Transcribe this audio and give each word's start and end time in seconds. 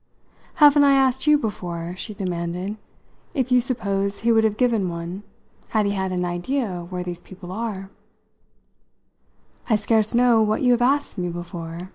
Haven't 0.55 0.83
I 0.83 0.93
asked 0.93 1.27
you 1.27 1.37
before," 1.37 1.93
she 1.95 2.15
demanded, 2.15 2.75
"if 3.35 3.51
you 3.51 3.61
suppose 3.61 4.21
he 4.21 4.31
would 4.31 4.43
have 4.43 4.57
given 4.57 4.89
one 4.89 5.21
had 5.67 5.85
he 5.85 5.91
had 5.91 6.11
an 6.11 6.25
idea 6.25 6.87
where 6.89 7.03
these 7.03 7.21
people 7.21 7.51
are?" 7.51 7.91
"I 9.69 9.75
scarce 9.75 10.15
know 10.15 10.41
what 10.41 10.63
you 10.63 10.71
have 10.71 10.81
asked 10.81 11.19
me 11.19 11.29
before!" 11.29 11.89